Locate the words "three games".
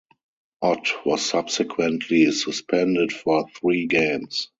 3.59-4.49